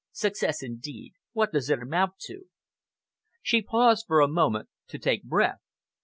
Success, 0.13 0.63
indeed! 0.63 1.13
What 1.33 1.51
does 1.51 1.69
it 1.69 1.77
amount 1.79 2.17
to?" 2.21 2.45
She 3.43 3.61
paused 3.61 4.05
for 4.07 4.19
a 4.19 4.27
moment 4.27 4.67
to 4.87 4.97
take 4.97 5.21
breath. 5.23 5.59